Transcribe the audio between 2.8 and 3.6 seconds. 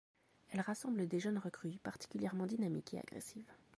et agressives.